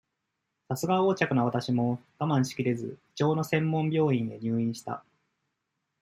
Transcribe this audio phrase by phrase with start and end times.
[0.67, 5.05] さすが横着な私も、我慢しきれず、胃腸の専門病院へ入院した。